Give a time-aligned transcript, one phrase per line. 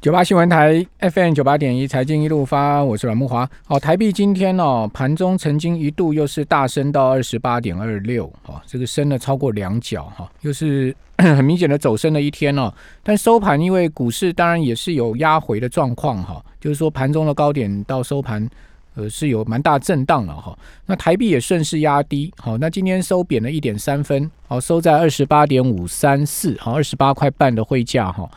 [0.00, 3.50] 九八新闻台 FM 九八点一财经一路发，我是阮木华。
[3.66, 12.72] 好，台币今天哦，盘中曾经一度又是大升到二十八点二六，哦，这个升了超过两角哈，又是 很明显的走升的一天哦。
[13.02, 18.48] 但收盘因为股市当然也是有压回的状况哈，就是说盘中的高点到收盘
[18.94, 20.56] 呃是有蛮大震荡了哈。
[20.86, 28.30] 那台币也顺势压低，好，那今天收贬了一点三分，好，收在二十八点五三四，好，二十八块半的汇价哈。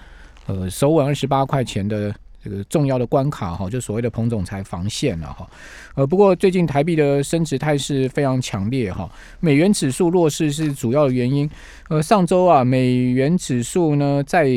[0.51, 2.13] 呃，首稳二十八块钱的
[2.43, 5.49] 这个重要的关卡哈，就所谓的彭总裁防线了哈。
[5.95, 9.09] 呃，不过最近台币的升值态势非常强烈哈，
[9.39, 11.49] 美元指数弱势是主要的原因。
[11.87, 14.49] 呃，上周啊，美元指数呢再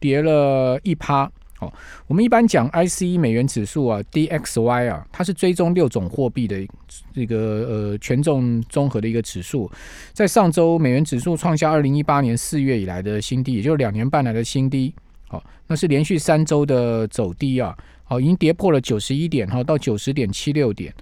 [0.00, 1.30] 跌了一趴。
[1.58, 1.72] 好，
[2.06, 6.68] 我们一般讲 ICE 美元指数啊，DXY 啊，它是追踪六种货币的
[7.14, 9.70] 这个呃权重综合的一个指数。
[10.12, 14.94] 在上周，美元指数创下二零一八年四月以来的新低，也就是两年半来的新低。
[15.28, 20.92] 好，那是连续三周的走低啊，好，已经跌破了九十一点哈，到九十点七六点。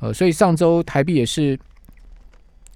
[0.00, 1.56] 呃，所以上周台币也是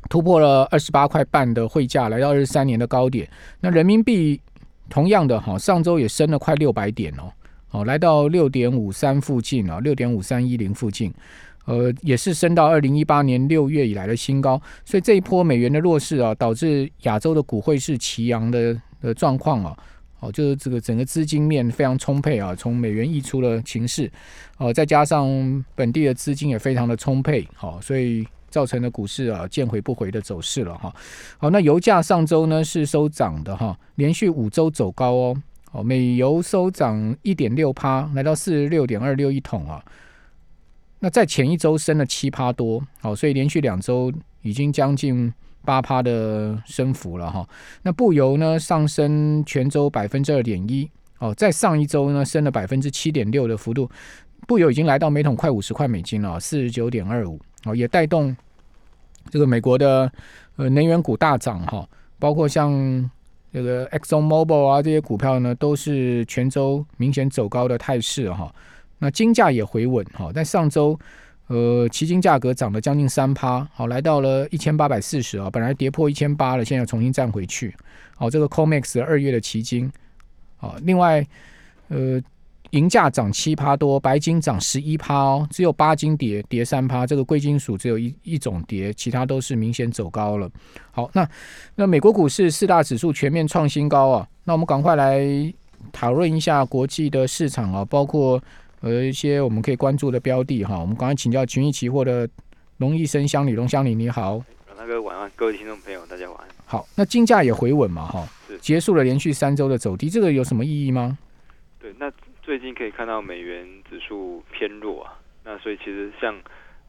[0.08, 3.28] 突破了二十八块半的汇价，来到二十三年的高点。
[3.58, 4.40] 那人民币。
[4.88, 7.32] 同样的哈，上周也升了快六百点哦，
[7.70, 11.12] 哦，来到六点五三附近啊，六点五三一零附近，
[11.64, 14.60] 呃，也是升到二零一八年六月以来的新高。
[14.84, 19.76] 所以这一波美元的弱势啊，导致亚洲的股汇是齐扬的的状况啊，
[20.20, 24.10] 哦，就是这个整个资金面非常充沛啊，从美元溢出了情势，
[24.58, 28.26] 哦，再加上本地的资金也非常的充沛，好，所以。
[28.54, 30.94] 造成的股市啊见回不回的走势了哈。
[31.38, 35.42] 好，那油价上周呢是收涨的哈，连续五周走高哦。
[35.72, 39.84] 哦，美油收涨一点六趴，来到四十六点二六一桶啊。
[41.00, 47.44] 那在前一周升了七趴多，好，所以连续两周已经将近八趴的升幅了哈。
[47.82, 50.88] 那布油呢上升全周百分之二点一，
[51.18, 53.90] 哦，在上一周呢升了百分之七点六的幅度，
[54.46, 58.36] 布油已经来到每桶快五十块美金了，四十九点二五，哦，也带动。
[59.30, 60.10] 这个美国的
[60.56, 61.88] 呃能源股大涨哈，
[62.18, 63.10] 包括像
[63.50, 68.54] 这个 Exxon Mobil 啊这些股票呢，都是全周明显走高的态势哈。
[68.98, 70.98] 那金价也回稳哈，但上周
[71.46, 77.74] 呃期金价格涨了将近三趴，好来到了一千八百四十啊，本来跌破一千八了，现在又重新站回去。
[78.14, 79.90] 好，这个 Comex 二月的期金
[80.60, 81.26] 啊，另外
[81.88, 82.22] 呃。
[82.74, 90.50] 银价涨七趴多，白金涨十一趴哦，只有八金跌跌三趴，这个贵金属只有一一种跌，其他都是明显走高了。
[90.90, 91.28] 好，那
[91.76, 95.24] 那美国股市四大指数全面创新高啊，那我们赶快来
[95.92, 98.42] 讨论一下国际的市场啊，包括
[98.80, 100.76] 呃一些我们可以关注的标的哈。
[100.76, 102.28] 我们刚才请教群益期货的
[102.78, 104.42] 龙医生乡里，龙乡里你好，
[104.76, 106.48] 那个晚安，各位听众朋友大家晚安。
[106.66, 108.28] 好，那金价也回稳嘛哈，
[108.60, 111.16] 结束了连续三周的走低，这个有什么意义吗？
[111.78, 112.10] 对，那。
[112.44, 116.38] 最近可以看到美元指数偏弱啊，那所以其实像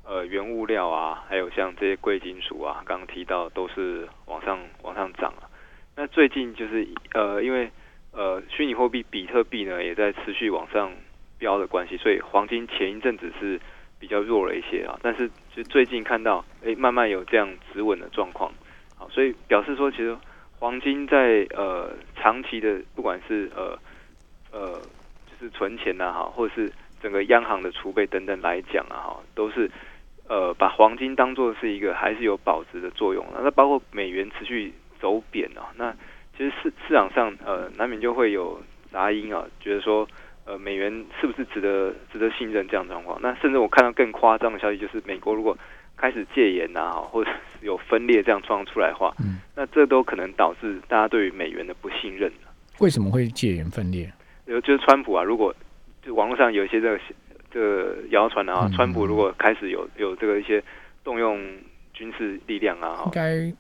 [0.03, 5.47] 呃原物料啊，还有像这些贵金属啊，刚刚提到都是往上往上涨啊。
[5.95, 7.71] 那最近就是呃因为
[8.11, 10.91] 呃虚拟货币比特币呢也在持续往上
[11.39, 13.57] 飙的关系，所以黄金前一阵子是
[13.97, 18.51] 比较弱了一些啊，但是就最近看到哎慢慢有这样止稳的状况，
[18.97, 20.17] 好，所以表示说其实
[20.59, 23.79] 黄金在呃长期的不管是呃
[24.51, 24.81] 呃。
[25.39, 29.69] 是存钱呐，哈，或者是整个央行的储备等等来讲啊，哈，都是
[30.27, 33.25] 呃把黄金当做是一个还是有保值的作用。
[33.33, 35.91] 那包括美元持续走贬啊，那
[36.37, 40.07] 其实市市场上呃难免就会有杂音啊，觉得说
[40.45, 43.19] 呃美元是不是值得值得信任这样状况？
[43.21, 45.57] 那甚至我看到更夸张的消息，就是美国如果
[45.97, 47.31] 开始戒严呐，哈，或者
[47.61, 52.29] 有分裂这样状况出来的话，嗯那这都可能导致大家对于美元的不信任
[52.79, 54.11] 为什么会戒严分裂？
[54.45, 55.53] 有就是川普啊，如果
[56.01, 56.99] 就网络上有一些这个
[57.51, 60.63] 这个谣传啊，川普如果开始有有这个一些
[61.03, 61.39] 动用
[61.93, 63.51] 军事力量啊，应该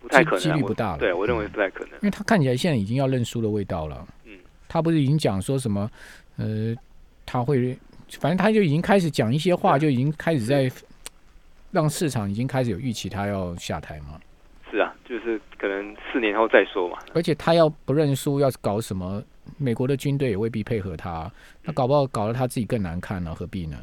[0.00, 0.96] 不太可能，几率不大。
[0.96, 4.06] 对我认为不太可能，因为他看起来现在已经要认输的味道了。
[4.24, 4.38] 嗯，
[4.68, 5.88] 他不是已经讲说什么
[6.38, 6.74] 呃，
[7.24, 7.78] 他会
[8.18, 10.70] 反正他就已经开始讲一些话，就已经开始在
[11.70, 14.20] 让市场已经开始有预期他要下台吗？
[14.70, 16.98] 是啊，就是可能四年后再说嘛。
[17.14, 19.22] 而且他要不认输，要搞什么？
[19.58, 21.30] 美国的军队也未必配合他，
[21.64, 23.34] 那搞不好搞得他自己更难看呢？
[23.34, 23.76] 何必呢？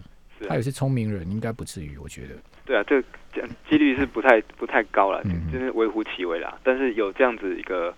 [0.47, 2.35] 他也是聪明人，应该不至于，我觉得。
[2.65, 3.01] 对啊，这
[3.33, 5.21] 这几率是不太不太高了，
[5.51, 6.57] 就是微乎其微啦。
[6.63, 7.93] 但是有这样子一个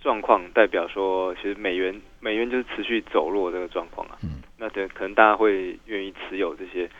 [0.00, 4.18] 状况，代表说其实美元美元就是持续走弱这个状况啊。
[4.22, 4.42] 嗯。
[4.58, 6.90] 那对，可能大家会愿意持有这些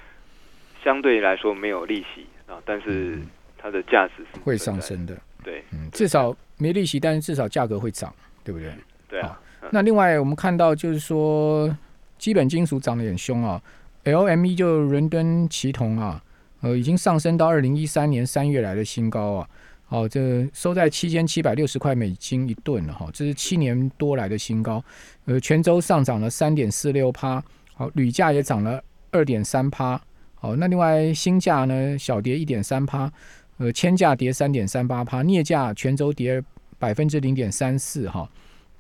[0.83, 3.19] 相对来说没有利息啊，但是
[3.59, 5.15] 它的价值会上升的。
[5.45, 8.73] 对，嗯，至少没利息，但是至少价格会涨，对不对？
[9.09, 9.39] 对啊。
[9.71, 11.75] 那另外我们看到就是说，
[12.19, 13.61] 基本金属涨得很凶啊
[14.05, 16.23] ，LME 就伦敦奇铜啊，
[16.61, 19.49] 呃，已经上升到二零一三年三月来的新高啊。
[19.89, 24.83] 好，这收在七千七百六十块美金一吨了哈，这是七年多来的新高。
[25.27, 27.43] 呃，全州上涨了三点四六趴，
[27.75, 28.83] 好，铝价也涨了
[29.13, 30.01] 二点三趴。
[30.35, 33.11] 好，那另外锌价呢小跌一点三趴，
[33.59, 36.43] 呃，铅价跌三点三八趴，镍价全州跌
[36.79, 38.29] 百分之零点三四哈。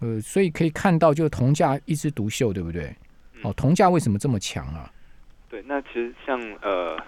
[0.00, 2.94] 呃，所以可以看到，就铜价一枝独秀，对不对？
[3.42, 4.90] 哦，铜价为什么这么强啊？
[5.48, 6.98] 对，那其实像呃，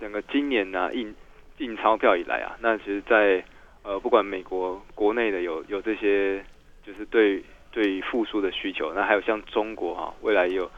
[0.00, 1.14] 整个今年呢印。
[1.58, 3.42] 印钞票以来啊，那其实，在
[3.84, 6.44] 呃，不管美国国内的有有这些，
[6.84, 7.40] 就是对
[7.70, 10.68] 对复苏的需求，那还有像中国哈，未来也有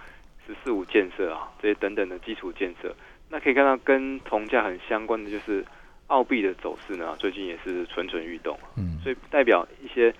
[0.46, 2.94] 十四五建设啊，这些等等的基础建设，
[3.30, 5.64] 那可以看到跟铜价很相关的就是
[6.08, 10.14] 澳币的走势呢，最近也是蠢蠢欲动，嗯，所以代表一些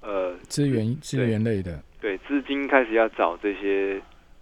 [0.00, 4.00] 呃资源资源类的，对资金开始要找这些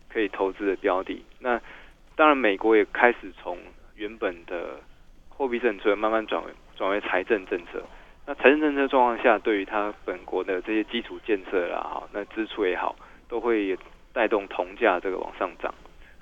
[0.09, 1.61] 可以投资的标的，那
[2.17, 3.59] 当然美国也开始从
[3.97, 4.81] 原本的
[5.29, 7.83] 货币政策慢慢转为转为财政政策，
[8.27, 12.95] 那财政政策状况下，对于它本国的这些基础建设啦，哈，那支出也好，
[13.29, 13.77] 都会
[14.13, 15.75] 带动铜价这个往上涨，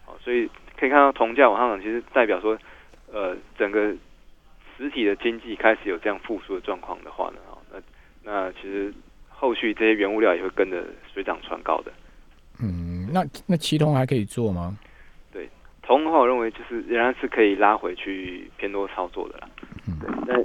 [0.05, 2.59] 好，所以可以看到铜价往上涨，其实代表说，
[3.13, 3.95] 呃，整个
[4.77, 7.81] 实体的经济开始有这样复苏的状况的话呢，哈，那
[8.23, 8.93] 那其实
[9.39, 11.93] 后续这些原物料也会跟着水涨船高的。
[12.61, 14.77] 嗯，那那奇铜还可以做吗？
[15.31, 15.49] 对
[15.83, 19.49] 铜的话，我认为就是仍然是可以拉回去偏多操作的啦。
[20.01, 20.43] 对，那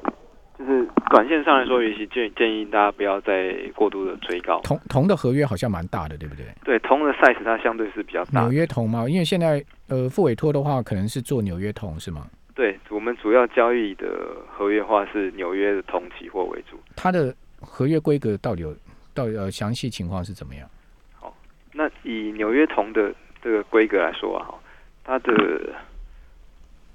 [0.59, 4.59] 就是短线上来说，尤其建建议大家不要再过度的追高。
[4.61, 6.45] 铜铜的合约好像蛮大的，对不对？
[6.65, 8.41] 对，铜的 size 它相对是比较大。
[8.41, 9.07] 纽约铜吗？
[9.07, 12.27] 因为现在呃，付委托的话，可能是做纽约铜是吗？
[12.53, 14.05] 对，我们主要交易的
[14.51, 16.77] 合约化是纽约的铜期货为主。
[16.95, 18.75] 它的合约规格到底有
[19.13, 20.69] 到底呃详细情况是怎么样？
[21.13, 21.33] 好，
[21.71, 24.57] 那以纽约铜的这个规格来说啊，哈。
[25.03, 25.33] 它的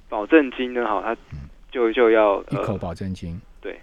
[0.08, 0.86] 保证金呢？
[0.86, 1.16] 哈，它
[1.72, 3.38] 就就要一口保证金。
[3.60, 3.80] 对，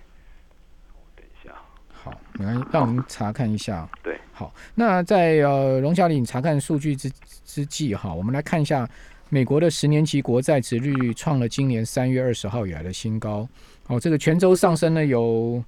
[1.13, 1.53] 等一下。
[1.91, 3.87] 好，没关系，让您查看一下。
[4.01, 4.53] 对，好。
[4.73, 7.09] 那在呃龙小李查看数据之
[7.43, 8.89] 之际，哈，我们来看一下
[9.27, 13.47] 美国的十年期国债值率创了今年三月二十号以来的新高。
[13.87, 15.61] 哦，这个全州上升了，有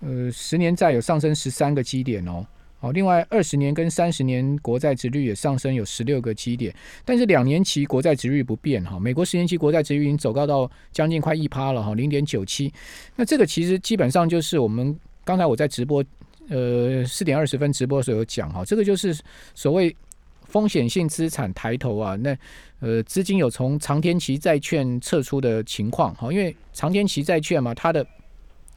[0.00, 2.46] 呃十年债有上升十三个基点哦。
[2.82, 6.74] 好，另外二十年跟三十年国债值率也上升有十六个基点，
[7.04, 8.98] 但是两年期国债值率不变哈。
[8.98, 12.72] 美国十年期国债值率已经走高到将近快一趴了哈，零点九七。
[13.16, 16.02] 那这个其实基本上就是我们刚才我在直播
[16.48, 19.14] 呃四点二十分直播的时候有讲哈，这个就是
[19.54, 19.94] 所谓
[20.46, 22.34] 风险性资产抬头啊，那
[22.80, 28.06] 呃资金有从长天期债券撤出的情况哈，因为长天期债券嘛，它的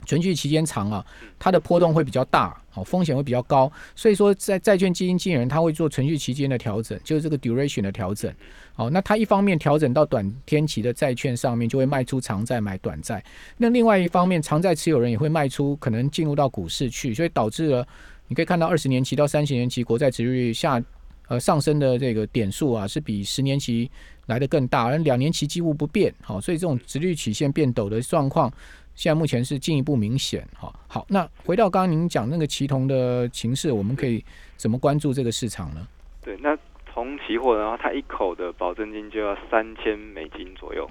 [0.06, 1.06] 存续期间长啊，
[1.38, 8.34] 它的波动会比较大，好风险会比较高，所以说在债券基金经理人他会做存续期间的调整，就是这个 duration 的调整。
[8.76, 13.20] 好，那他一方面调整到短天期的债券上面，就会卖出长债买短债；
[13.58, 17.88] 那另外一方面，长债持有人也会卖出，可能进入到股市去，所以导致了
[18.28, 20.84] 你可以看到二十年期到三十年期国债值率下
[21.28, 23.92] 呃上升的这个点数啊，是比十年期
[24.26, 26.12] 来的更大，而两年期几乎不变。
[26.22, 28.52] 好，所以这种直率曲线变陡的状况。
[28.96, 30.74] 现在目前是进一步明显，哈。
[30.88, 34.24] 好，那回到刚刚您讲那个期铜的情势，我们可以
[34.56, 35.88] 怎么关注这个市场呢？
[36.22, 40.90] 对，那铜期货的话，它一口的保证金就要三千美金左右，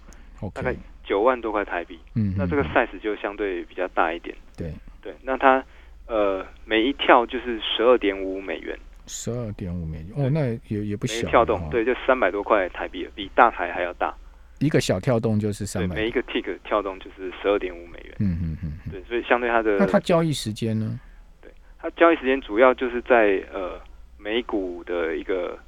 [0.52, 4.72] 大概九万多块台币，嗯，那这个 size 就相对比较大一点，对。
[5.00, 5.64] 对，那它
[6.06, 8.78] 呃每一跳就是十二点五美元，
[9.08, 14.14] 十二点五美元，哦，那也也不小，跳动，对，就三百多块台币，比大台还要大。
[14.62, 18.14] 一个小跳动就是三百，每一个 tick 跳动就是十二点五美元。
[18.20, 20.98] 嗯嗯嗯，对，所以相对它的那它交易时间呢？
[21.40, 23.80] 对，它交易时间主要就是在呃
[24.18, 25.58] 美股的一个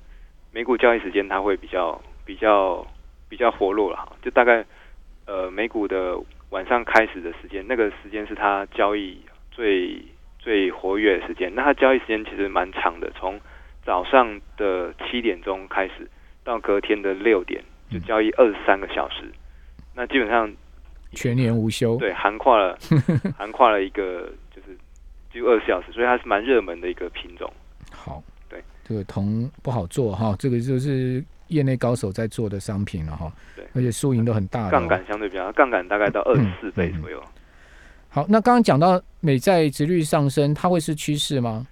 [0.52, 2.86] 美股交易时间，它会比较比较
[3.28, 4.64] 比较活络了哈，就大概
[5.26, 6.16] 呃美股的
[6.50, 9.20] 晚上开始的时间，那个时间是它交易
[9.50, 10.00] 最
[10.38, 11.52] 最活跃的时间。
[11.54, 13.40] 那它交易时间其实蛮长的，从
[13.84, 16.08] 早上的七点钟开始
[16.44, 17.62] 到隔天的六点。
[17.90, 19.30] 就交易二十三个小时，
[19.94, 20.52] 那基本上
[21.12, 22.78] 全年无休，对，涵跨了
[23.36, 24.76] 涵跨了一个就是
[25.32, 27.50] 就二十小时，所以它是蛮热门的一个品种。
[27.92, 33.32] 好，对，这个铜不好做哈，这个就是业内高手在做的商品了哈。
[33.54, 37.22] 对，而且输赢都很大，杠杆相对比较，杠杆大概到二十四倍左右。
[38.08, 41.66] 好，那刚刚讲到美债值率上升，它会是趋势吗？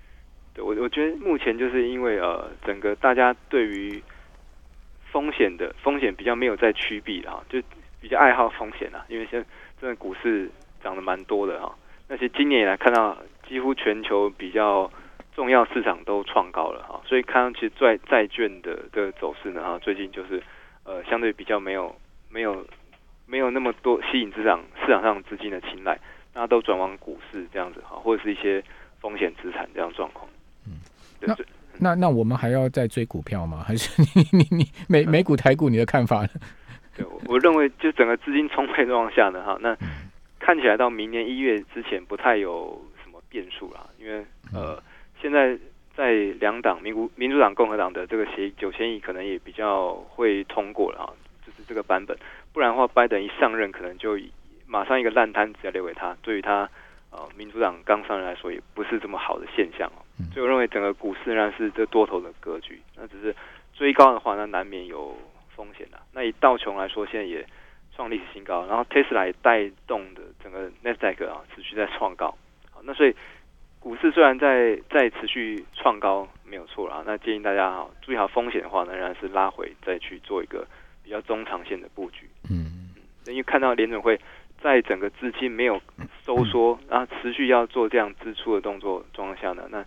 [0.54, 4.02] 对我，我觉得目前就是因为呃，整个大家对于
[5.12, 7.60] 风险的风险比较没有在趋避的哈，就
[8.00, 9.46] 比较爱好风险啊，因为现在
[9.78, 10.50] 真的股市
[10.82, 11.72] 涨得蛮多的哈。
[12.08, 13.16] 那些今年以来看到
[13.46, 14.90] 几乎全球比较
[15.36, 20.42] 重要市场都创高了哈，所以看上去债债券的的走势呢哈，最近就是
[20.84, 21.94] 呃相对比较没有
[22.30, 22.66] 没有
[23.26, 25.98] 没有那么多吸引市场市场上资金的青睐，
[26.32, 28.62] 大家都转往股市这样子哈，或者是一些
[29.00, 30.28] 风险资产这样状况。
[30.66, 30.80] 嗯，
[31.20, 31.34] 那
[31.78, 33.64] 那那我们还要再追股票吗？
[33.66, 36.28] 还是你你你美美股台股你的看法呢？
[36.96, 39.76] 对，我认为就整个资金充沛状况下呢哈，那
[40.38, 44.82] 看起来到明年一月之前不太有什么变数啦，因为呃。
[45.20, 45.56] 现在
[45.96, 51.06] 在两党民国民主党、共和党的这个协议九千亿可能也比较会通过了啊，
[51.46, 52.18] 就是这个版本。
[52.52, 54.18] 不然的话，拜登一上任可能就
[54.66, 56.16] 马上一个烂摊子要留给他。
[56.22, 56.68] 对于他
[57.12, 60.02] 呃民主党刚上任来说，也不是这么好的现象哦。
[60.32, 62.80] 所以我认为整个股市仍然是这多头的格局。
[62.96, 63.34] 那只是
[63.72, 65.16] 追高的话，那难免有
[65.54, 65.98] 风险的。
[66.12, 67.46] 那以道琼来说，现在也
[67.94, 72.36] 创历史新高，然后 Tesla 也带动的整个 Nasdaq 啊持续在创高。
[72.70, 73.14] 好，那所以。
[73.82, 77.02] 股市虽然在在持续创高，没有错啦。
[77.04, 80.64] 那建议大家哈注意好风险的话，仍然是拉回再去做一个
[81.02, 82.30] 比较中长线的布局。
[82.48, 82.94] 嗯，
[83.26, 84.20] 因为看到联准会
[84.62, 85.82] 在整个资金没有
[86.24, 89.82] 收缩，然后持续要做这样支出的动作状况下呢，那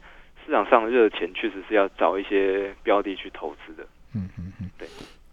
[0.45, 3.87] 市场上热钱确实是要找一些标的去投资的。
[4.13, 4.87] 嗯嗯嗯，对。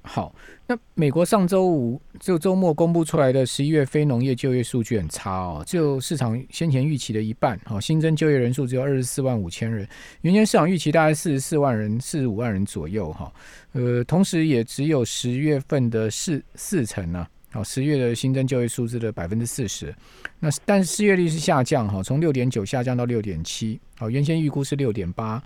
[0.04, 0.34] 好，
[0.66, 7.56] 那美国上周五就周末公布出来的十一月非农业就业数据很差哦，就市场先前预期的一半。
[7.64, 9.86] 好，新增就业人数只有二十四万五千人，
[10.22, 13.32] 原先市场预期大概四十四万人、四十五万人左右哈。
[13.74, 17.24] 呃，同时也只有十月份的四四成呢。
[17.52, 19.94] 好，十月的新增就业数字的百分之四十，
[20.40, 23.78] 那但是失业率是下降哈，从六点九下降到六点七。
[23.98, 25.42] 好，原先预估是六点八。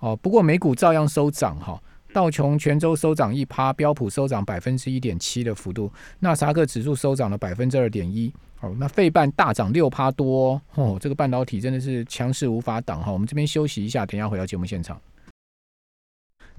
[0.00, 1.82] 哦，不过美股照样收涨哈。
[2.12, 8.32] 道琼全周收涨一趴，标普收涨百分之一点七的幅度，纳斯达克指数收涨了百分之二点一。
[8.60, 13.10] 哦，那费半大涨六趴多哦，这个半导体真的是强势无法挡哈。
[13.12, 15.00] 我们这边休息一下，等下回到节目现场。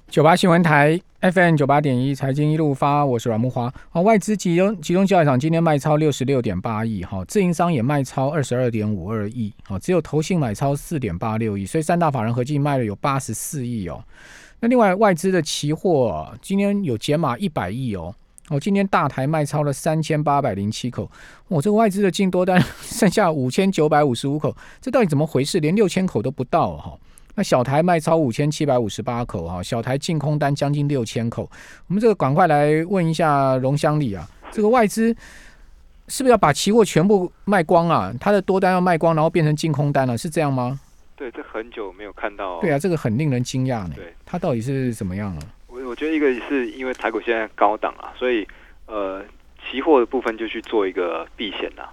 [0.10, 3.72] 九八新闻台 FM 九八点一，财经一路发，我是阮木华。
[3.90, 14.02] 好，外资集中集中交易场今天卖超六十六点八亿，哈，自营商也卖超二十二点五二亿，好，只有投信买超四点八六亿，所以三大法人合计卖了有八十四亿哦。
[14.62, 18.16] 那另外外资的期货今天有减码一百亿哦，
[18.48, 21.12] 我，今天大台卖超了三千八百零七口，
[21.50, 25.60] 我这个外资的净多单 剩下五千九百五十五口，这到底怎么回事？
[25.60, 26.98] 连六千口都不到哈。
[27.38, 31.48] 那小台卖超五千七百五十八口哈，小台净空单将近六千口。
[31.88, 35.16] 我们这个赶快来问一下龙香里啊，这个外资
[36.08, 38.12] 是不是要把期货全部卖光啊？
[38.20, 40.80] 它的多单要卖光，然后变成净空单了，是这样吗？
[41.16, 42.60] 对，这很久没有看到。
[42.60, 43.94] 对啊，这个很令人惊讶呢。
[43.96, 45.42] 对，它到底是怎么样了？
[45.68, 48.48] 我我觉得一个是因为台股现在高档啊，所以
[48.88, 49.24] 呃，
[49.70, 51.84] 期货的部分就去做一个避险了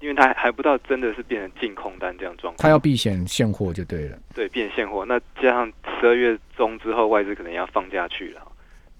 [0.00, 2.56] 因为它还不到真的是变成净空单这样状况。
[2.58, 4.18] 它要避险现货就对了。
[4.34, 5.04] 对，变现货。
[5.04, 8.42] 那加上十二月中之后，外资可能要放假去了。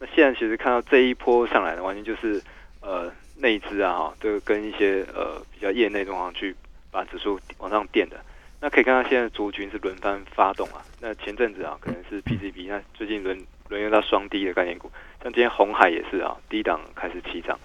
[0.01, 2.43] 那现在其实看到这一波上来的，完全就是
[2.81, 6.55] 呃内资啊哈，都跟一些呃比较业内状况去
[6.91, 8.17] 把指数往上垫的。
[8.61, 10.83] 那可以看到，现在族群是轮番发动啊。
[11.01, 14.91] 那前阵子啊，可能是 PCB，那最近轮轮用到双低的概念股，
[15.23, 17.57] 像今天红海也是啊，低档开始起涨。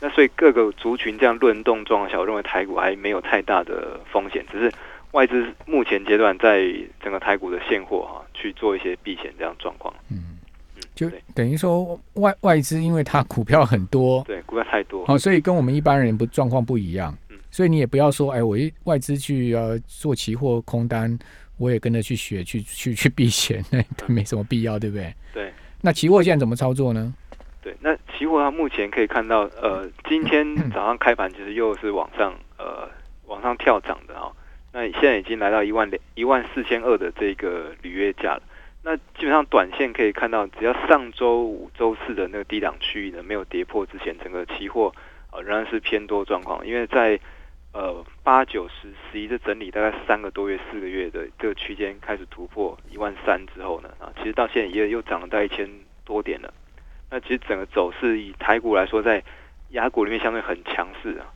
[0.00, 4.72] 那所以各个族群这样轮动状况下，我认为台股还没有太大的风险，只是
[5.12, 6.68] 外资目前阶段在
[7.02, 9.92] 整个台股的现货哈去做一些避险这样状况。
[10.10, 10.38] 嗯
[10.76, 17.16] 嗯，就等于说外外资因为它股票很多，对股票太多，好，所以跟我们一般人不状况不一样。
[17.50, 21.18] 所以你也不要说，哎，我一外资去呃做期货空单，
[21.56, 25.14] 我也跟着去学，去去去避险，那没什么必要，对不对？
[25.32, 25.52] 对。
[25.80, 27.12] 那期货现在怎么操作呢？
[27.62, 32.90] 对，那期货它目前可以看到，呃，今天早上开盘其实又是往上，呃，
[33.26, 34.32] 往上跳涨的哈。
[34.72, 38.42] 那现在已经来到一万两一万四千二的这个履约价了。
[38.82, 44.92] 那基本上短线可以看到，只要上周五、周四的那个低档区域呢没有跌破之前，整个期货
[45.30, 47.20] 呃仍然是偏多状况，因为在
[47.72, 55.68] 呃，八九十十一的整理大概三个多月、四个月的这个区间开始突破一万三之后呢，啊，其实到现在也又涨了大概一千
[56.04, 56.52] 多点了。
[57.10, 59.22] 那其实整个走势以台股来说，在
[59.70, 61.26] 雅股里面相对很强势啊。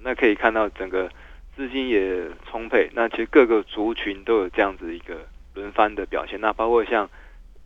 [0.00, 1.10] 那可以看到整个
[1.56, 6.40] 资金也充沛，那其实各个族群都有这样子一个轮番的表现。
[6.40, 7.08] 那包括像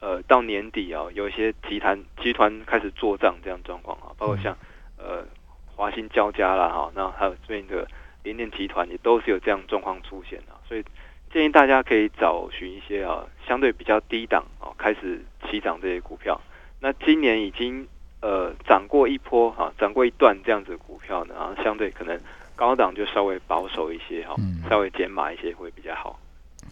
[0.01, 4.57] 呃到年底啊，有一些集团集团开始做账这样状况啊，包括像
[4.97, 5.25] 呃
[5.67, 7.87] 华兴交加啦哈，那还有最近的。
[8.25, 10.85] 联电集团也都是有这样状况出现的，所以
[11.33, 16.41] 建议大家可以找寻一些啊相对比较低档啊开始起涨这些股票。
[16.85, 17.87] 那今年已经
[18.21, 22.19] 呃涨过一波哈，涨过一段这样子的股票呢，啊相对可能
[22.57, 24.35] 高档就稍微保守一些哈，
[24.69, 26.19] 稍微减码一些会比较好。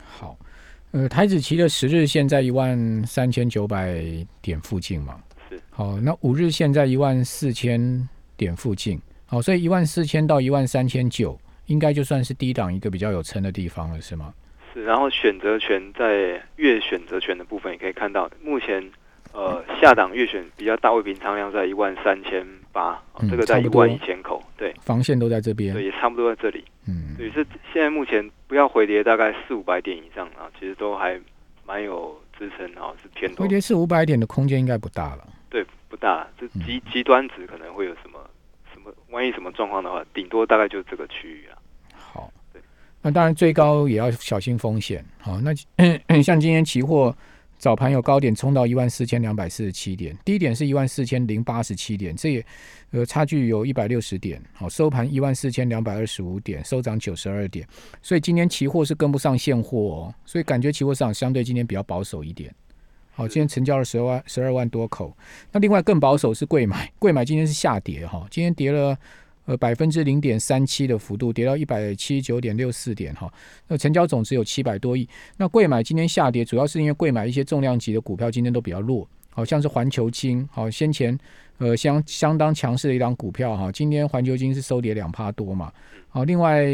[0.05, 0.37] 好，
[0.90, 4.02] 呃，台子期的十日线在一万三千九百
[4.43, 5.61] 点附近嘛，是。
[5.71, 14.35] 好，那五日线在一万四千点附近，好，所以一万四千到一万三千九，应该就算是低档一个比较有撑的地方了，是吗？
[14.75, 18.85] 是，然后选择权在月选择权的部分也可以看到，目前
[19.33, 31.19] 呃下档月选比较大位平仓量在一万三千八，这个在一万一千口，对，防线都在这边，对，也差不多在这里，嗯，对，是现在目前不要回跌大概四五百点以上啊，其实都还
[31.65, 33.45] 蛮有支撑啊，是偏多。
[33.45, 38.19] 回跌四五百点的空间应该不大了，对，不大，这极极端值可能会有什么
[38.73, 41.59] 什么，万一什么状况的话，顶多大概就这个区域啊。
[41.95, 42.61] 好，对，
[43.03, 45.05] 那当然最高也要小心风险。
[45.21, 45.55] 好，那
[46.23, 47.15] 像今天期货
[47.61, 52.47] 早盘有高点冲到一万四千两百四十七点，低点是一万四千零八十七点，这也
[52.90, 54.43] 呃差距有一百六十点。
[54.55, 57.69] 好，收盘一万四千两百二十五点，收涨九十二点。
[58.00, 62.50] 所以今天期货是跟不上现货，哦，所以感觉期货市场相对今天比较保守一点。
[63.12, 65.14] 好，今天成交了十二万十二万多口。
[65.52, 68.97] 那另外更保守是贵买，贵买今天是下跌哈，今天跌了。
[69.50, 73.28] 呃，百分之零点三七的幅度跌到一百七十九点六四点哈，
[73.66, 75.09] 那成交总值有七百多亿。
[75.37, 81.19] 那贵买今天下跌，主要是因为贵买一些重量级的股票今天都比较弱，好像是环球金，好先前
[81.59, 85.73] 呃相相当强势的一张股票哈，今天环球金是收跌两趴多嘛，
[86.11, 86.64] 好，另外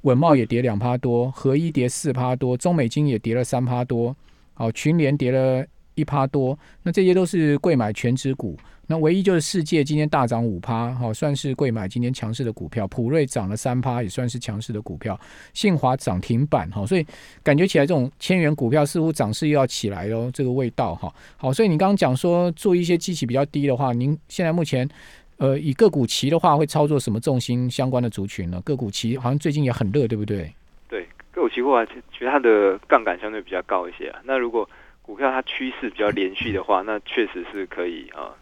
[0.00, 4.16] 稳茂也跌两趴多，合一跌四趴多，中美金也跌了三趴多，
[4.54, 5.64] 好，群联跌了
[5.98, 8.56] 一趴多，那这些都是贵买全指股。
[8.90, 12.88] 那唯一就是世界今天大涨五趴，好算是贵买今天强势的股票。
[12.88, 15.18] 普瑞涨了三趴，也算是强势的股票。
[15.52, 17.04] 信华涨停板，哈，所以
[17.42, 21.12] 感觉起来这种千元股票似乎涨势又要起来喽，这个味道哈。
[21.36, 24.88] 好，所以你刚刚讲说做一些机器比较低的话，您现在目前
[25.36, 28.58] 呃以个股期的话，会操作什么重心相关的族群呢？
[28.62, 30.50] 个股期好像最近也很热，对不对？
[30.88, 34.20] 对，个股期货啊，其实它的杠杆相对比较高一些啊。
[34.24, 34.66] 那如果
[35.08, 38.36] 股票它趋势比较连续的话，那确实是可以啊。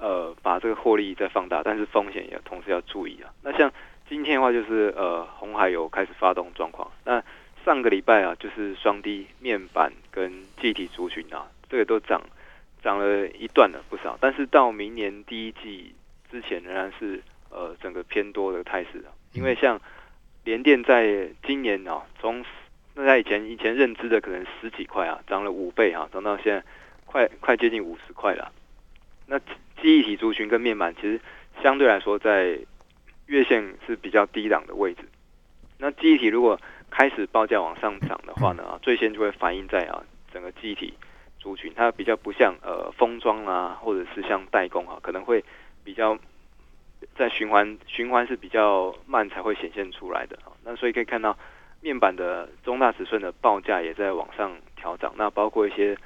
[0.00, 3.28] 呃，把这个获利再放大，但是风险也同时要注意啊。
[3.42, 3.70] 那像
[4.08, 6.90] 今天的话，就是呃，红海有开始发动状况。
[7.04, 7.22] 那
[7.62, 12.22] 上个礼拜啊，就是双低面板跟集体族群啊，这个都涨
[12.82, 14.16] 涨了一段了不少。
[14.18, 15.92] 但是到明年第一季
[16.30, 19.12] 之前，仍然是呃整个偏多的态势啊。
[19.34, 19.78] 因为像
[20.44, 22.42] 联电在今年啊，从
[22.98, 26.64] 那在以前以前认知的可能十几块啊，涨了五倍啊，涨到现在
[27.06, 28.50] 快快接近五十块了。
[29.26, 29.38] 那
[29.80, 31.20] 记忆体族群跟面板其实
[31.62, 32.58] 相对来说在
[33.26, 35.02] 月线是比较低档的位置。
[35.78, 40.92] 那记忆体如果开始报价往上涨的话呢，啊，最先就会反映在啊整个记忆体
[41.38, 45.44] 族群，它比较不像呃封装啊，或者是像代工啊，可能会
[45.84, 46.18] 比较
[47.14, 50.50] 在循环循环是比较慢才会显现出来的啊。
[50.64, 51.38] 那所以可以看到
[51.80, 55.96] 面板的中大尺寸的报价也在往上调涨，那包括一些。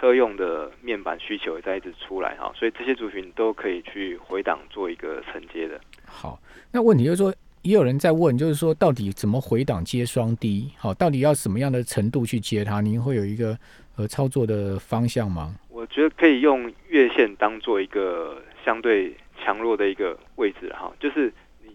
[0.00, 5.80] 车用的面板需求也在一直出来哈，所以这些族群都可以去回档做一个承接的。
[6.06, 6.38] 好，
[6.70, 10.70] 那问题就是说，也有人在问，就是说到底怎么回档接双低？
[10.78, 12.80] 好，到底要什么样的程度去接它？
[12.80, 13.58] 您会有一个
[13.96, 15.52] 呃操作的方向吗？
[15.68, 19.12] 我觉得可以用月线当做一个相对
[19.42, 21.32] 强弱的一个位置哈，就是
[21.64, 21.74] 你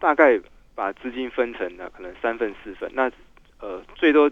[0.00, 0.36] 大概
[0.80, 3.12] 把资金分成呢可能三份四份，那
[3.60, 4.30] 呃最多。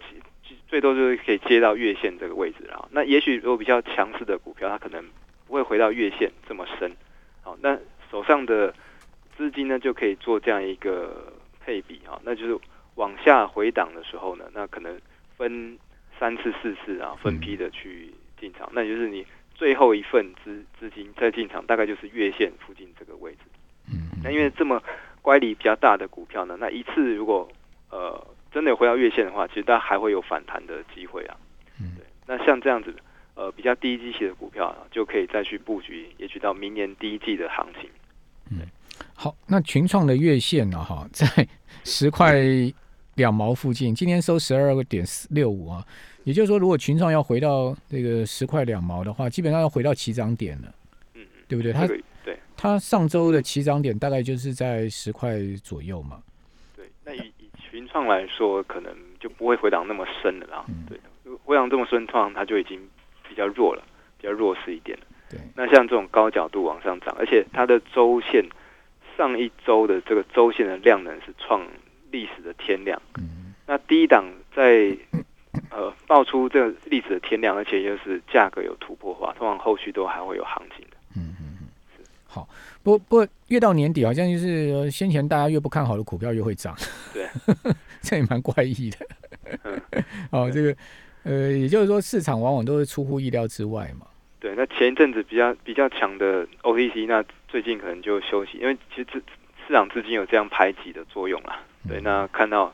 [0.67, 5.05] 最多就是可以接到月线这个位置啊，那也许如果比较强势的股票，它可能
[5.47, 6.91] 不会回到月线这么深。
[7.43, 7.79] 好，那
[8.11, 8.75] 手上的
[9.37, 11.31] 资金呢，就可以做这样一个
[11.61, 12.59] 配比啊，那就是
[12.95, 14.99] 往下回档的时候呢，那可能
[15.37, 15.79] 分
[16.19, 23.41] 三次、四次啊，分批的去进场，那就是你最后一份资资金再进场，大概就是月线附近这个位置。
[23.93, 24.83] 嗯，那因为这么
[25.29, 27.47] 乖离比较大的股票呢，那一次如果
[27.91, 28.27] 呃。
[28.51, 31.37] 真的有回到月线的话，其实它还会有反弹的机会啊。
[31.79, 32.07] 嗯，对。
[32.27, 32.97] 那像这样子，
[33.35, 37.91] 呃，比较低基期的股票，就可以再去布局，也许到明年第一季的行情。
[38.51, 38.61] 嗯，
[39.13, 39.37] 好。
[39.47, 40.83] 那群创的月线呢？
[40.83, 41.27] 哈， 在
[41.85, 42.33] 十块
[43.17, 45.85] 两毛附近，今天收十二个点六五啊。
[46.25, 50.75] 也就是说，如果群创要回到这个十块两毛的话，基本上要回到起涨点了。
[51.15, 51.71] 嗯嗯，对不对？
[51.71, 52.03] 它对，
[52.59, 56.21] 它上周的起涨点大概就是在十块左右嘛。
[56.77, 57.33] 对，那以。
[57.39, 58.91] 以群创来说，可能
[59.21, 60.65] 就不会回档那么深了啦。
[60.89, 60.99] 对，
[61.45, 62.81] 回档这么深，通常它就已经
[63.29, 63.85] 比较弱了，
[64.17, 65.05] 比较弱势一点了。
[65.29, 68.43] 对，那像这种高角度往上涨，而且它的周线
[69.19, 71.63] 上一周的这个周线的量能是创
[72.11, 73.01] 历史的天量。
[73.19, 74.25] 嗯，那低档
[74.57, 74.97] 在
[75.71, 80.78] 呃爆出这个历史的天量，而且又是价格有突破的话，通常后续都还会有行情
[82.29, 82.49] 好。
[82.85, 86.77] 不不，越到年底好像就是先前大家越不看好的股票越会涨，
[87.13, 87.27] 对，
[88.01, 88.99] 这也蛮怪异的。
[90.31, 90.77] 哦，这个
[91.25, 94.07] 呃，也就是说市场往往都是出乎意料之外嘛。
[94.41, 99.23] 对，那前一阵子比较比较强的 OTC，那最近可能就休息，因为其实市
[99.67, 101.61] 市场资金有这样排挤的作用啦。
[101.89, 102.73] 对，那看到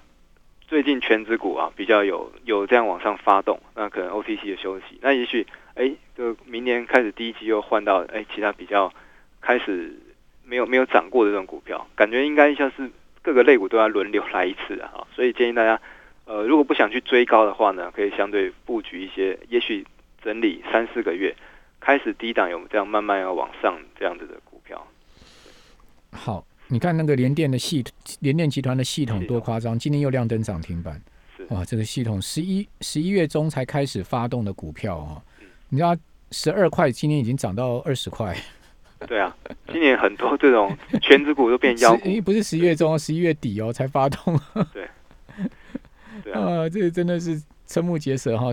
[0.68, 8.92] 最近全指股啊比较有有这样往上发动，那可能 OTC 的休息，那也许哎，就明年开始第一季又换到哎其他比较
[9.44, 9.92] 开始
[10.42, 15.80] 没有没有涨过的这种股票，感觉应该像是各个类股都要轮流来一次啊，所以建议大家
[16.24, 19.86] 呃如果不想去追高的话呢，可以相对布局一些，也许
[20.22, 21.34] 整理三四个月。
[21.80, 24.86] 开始低档有这样慢慢要往上这样子的股票。
[26.10, 27.84] 好，你看那个联电的系
[28.20, 30.98] 联电集团的系统多夸张，今天又亮灯涨停板。
[31.50, 35.20] 哇，这个系统十一十一月中才开始发动的股票哦，
[35.68, 35.94] 你知道
[36.30, 38.34] 十二块，今天已经涨到二十块。
[39.06, 39.34] 对啊，
[39.68, 44.38] 今年很多这种全指股都变妖股，不是十一月中，十一月底哦才发动。
[44.72, 44.88] 对，
[46.24, 48.52] 对啊，这个真的是瞠目结舌哈。